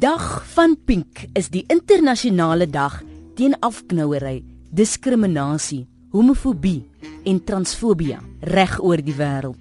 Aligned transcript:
dag 0.00 0.44
van 0.54 0.76
Pink 0.84 1.26
is 1.36 1.50
die 1.52 1.60
internasionale 1.68 2.64
dag 2.64 3.02
teen 3.36 3.52
afknouery, 3.60 4.38
diskriminasie, 4.72 5.82
homofobie 6.14 6.86
en 7.28 7.40
transfobie 7.44 8.16
reg 8.48 8.78
oor 8.80 9.02
die 9.04 9.16
wêreld. 9.18 9.60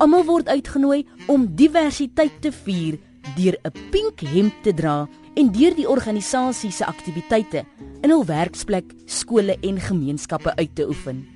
Almal 0.00 0.24
word 0.24 0.48
uitgenooi 0.48 1.02
om 1.28 1.44
diversiteit 1.60 2.40
te 2.40 2.54
vier 2.64 2.96
deur 3.36 3.60
'n 3.68 3.76
pink 3.92 4.24
hemp 4.24 4.54
te 4.62 4.72
dra 4.72 5.06
en 5.36 5.52
deur 5.52 5.74
die 5.76 5.88
organisasie 5.88 6.72
se 6.72 6.84
aktiwiteite 6.86 7.66
in 8.02 8.10
hul 8.10 8.24
werksplek, 8.24 8.94
skole 9.04 9.58
en 9.60 9.80
gemeenskappe 9.80 10.56
uit 10.56 10.74
te 10.74 10.88
oefen. 10.88 11.26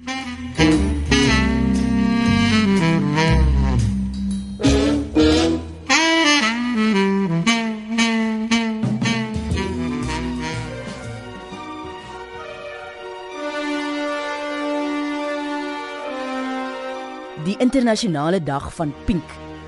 Die 17.39 17.55
internasionale 17.63 18.43
dag 18.43 18.73
van 18.75 18.91
Pink 19.07 19.25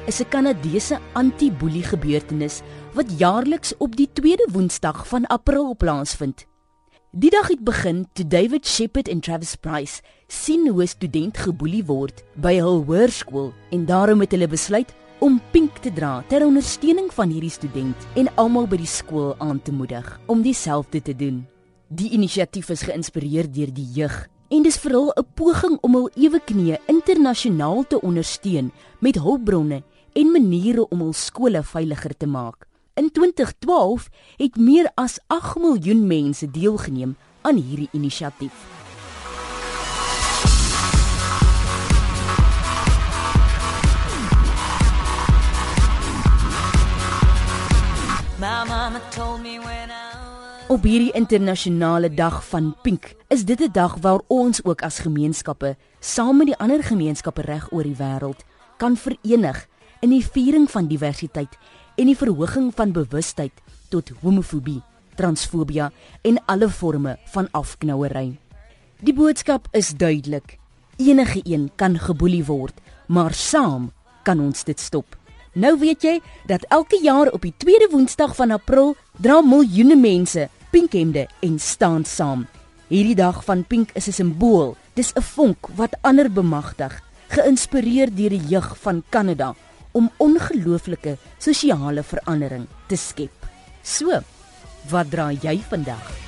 is 0.07 0.21
'n 0.21 0.29
Kanadese 0.29 0.99
anti-boelie 1.13 1.83
gebeurtenis 1.83 2.61
wat 2.93 3.19
jaarliks 3.19 3.77
op 3.79 3.97
die 3.97 4.09
tweede 4.13 4.49
Woensdag 4.53 5.07
van 5.09 5.27
April 5.27 5.77
plaasvind. 5.77 6.47
Die 7.13 7.31
dag 7.31 7.49
het 7.49 7.65
begin 7.65 8.09
toe 8.13 8.27
David 8.27 8.67
Shepard 8.67 9.09
en 9.09 9.21
Travis 9.21 9.55
Price 9.57 10.03
sien 10.27 10.69
hoe 10.69 10.83
'n 10.83 10.87
student 10.87 11.39
geboelie 11.39 11.85
word 11.85 12.25
by 12.35 12.59
hul 12.59 12.85
hoërskool 12.85 13.53
en 13.71 13.87
daarom 13.87 14.21
het 14.21 14.31
hulle 14.31 14.49
besluit 14.49 14.93
om 15.19 15.41
pink 15.51 15.79
te 15.79 15.93
dra 15.93 16.25
ter 16.29 16.45
ondersteuning 16.45 17.13
van 17.13 17.31
hierdie 17.31 17.51
student 17.51 17.97
en 18.15 18.35
almal 18.35 18.67
by 18.67 18.77
die 18.77 18.87
skool 18.87 19.35
aan 19.39 19.63
te 19.63 19.73
moedig 19.73 20.21
om 20.27 20.43
dieselfde 20.43 21.03
te 21.03 21.17
doen. 21.17 21.47
Die 21.89 22.11
inisiatief 22.11 22.69
is 22.69 22.83
geïnspireer 22.83 23.53
deur 23.53 23.73
die 23.73 23.89
jeug 23.95 24.29
en 24.53 24.61
dis 24.67 24.77
vir 24.85 24.93
hul 24.93 25.13
'n 25.17 25.25
poging 25.35 25.79
om 25.81 25.95
hul 25.97 26.11
ewe 26.15 26.41
knieë 26.49 26.83
internasionaal 26.87 27.85
te 27.89 28.01
ondersteun 28.01 28.73
met 29.01 29.17
hulpbronne 29.17 29.83
en 30.13 30.33
maniere 30.33 30.89
om 30.89 30.99
hul 31.01 31.13
skole 31.13 31.63
veiliger 31.63 32.17
te 32.17 32.27
maak. 32.27 32.67
In 32.95 33.11
2012 33.11 34.09
het 34.37 34.57
meer 34.57 34.91
as 34.95 35.19
8 35.27 35.57
miljoen 35.57 36.07
mense 36.07 36.51
deelgeneem 36.51 37.17
aan 37.41 37.57
hierdie 37.57 37.89
inisiatief. 37.93 38.53
My 48.39 48.65
mama 48.65 49.01
told 49.11 49.41
me 49.41 49.59
when 49.59 49.91
I 49.91 50.12
Op 50.69 50.83
hierdie 50.87 51.13
internasionale 51.13 52.15
dag 52.15 52.39
van 52.47 52.75
Pink 52.83 53.15
is 53.29 53.45
dit 53.45 53.61
'n 53.61 53.73
dag 53.73 53.97
waar 54.01 54.21
ons 54.27 54.65
ook 54.65 54.83
as 54.83 54.99
gemeenskappe 54.99 55.77
saam 56.01 56.37
met 56.37 56.47
die 56.47 56.57
ander 56.57 56.83
gemeenskappe 56.83 57.43
reg 57.43 57.73
oor 57.73 57.83
die 57.83 57.97
wêreld 57.97 58.45
kan 58.77 58.97
verenig 58.97 59.67
in 60.01 60.11
die 60.11 60.27
viering 60.27 60.71
van 60.71 60.87
diversiteit 60.87 61.59
en 61.97 62.07
die 62.07 62.17
verhoging 62.17 62.73
van 62.75 62.93
bewustheid 62.93 63.53
tot 63.89 64.13
homofobie, 64.21 64.83
transfobie 65.15 65.91
en 66.23 66.45
alle 66.47 66.69
forme 66.69 67.19
van 67.25 67.49
afknouery. 67.51 68.39
Die 69.01 69.15
boodskap 69.15 69.69
is 69.71 69.95
duidelik. 69.95 70.59
Enige 70.97 71.41
een 71.45 71.71
kan 71.77 71.99
geboelie 71.99 72.45
word, 72.45 72.75
maar 73.07 73.35
saam 73.35 73.93
kan 74.23 74.41
ons 74.41 74.65
dit 74.65 74.81
stop. 74.81 75.17
Nou 75.53 75.79
weet 75.79 76.03
jy 76.03 76.21
dat 76.47 76.65
elke 76.73 76.99
jaar 77.03 77.29
op 77.29 77.43
die 77.45 77.55
tweede 77.57 77.89
Woensdag 77.91 78.37
van 78.37 78.51
April 78.51 78.97
dra 79.19 79.41
miljoene 79.45 79.97
mense 79.97 80.49
pink 80.73 80.93
hemde 80.97 81.27
en 81.43 81.59
staan 81.59 82.05
saam. 82.05 82.47
Hierdie 82.89 83.17
dag 83.17 83.45
van 83.45 83.65
pink 83.65 83.91
is 83.95 84.09
'n 84.09 84.13
simbool. 84.13 84.77
Dis 84.95 85.13
'n 85.17 85.23
vonk 85.23 85.69
wat 85.77 85.95
ander 86.03 86.31
bemagtig, 86.31 87.01
geïnspireer 87.29 88.15
deur 88.15 88.31
die 88.31 88.47
jeug 88.49 88.77
van 88.79 89.03
Kanada 89.11 89.55
om 89.93 90.11
ongelooflike 90.19 91.17
sosiale 91.39 92.03
verandering 92.03 92.67
te 92.89 92.97
skep. 92.97 93.47
So, 93.83 94.21
wat 94.91 95.11
dra 95.11 95.31
jy 95.33 95.59
vandag? 95.69 96.23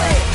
Just 0.00 0.29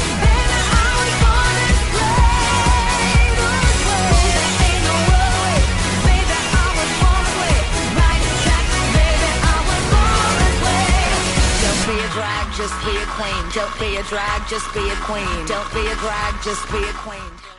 be 12.83 12.97
a 12.97 13.05
queen. 13.15 13.43
Don't 13.53 13.79
be 13.79 13.97
a 13.97 14.03
drag, 14.03 14.47
just 14.49 14.67
be 14.73 14.83
a 14.89 14.95
queen. 15.07 15.45
Don't 15.45 15.71
be 15.73 15.85
a 15.87 15.95
drag, 15.95 16.33
just 16.43 16.65
be 16.71 16.83
a 16.83 16.93
queen. 16.93 17.54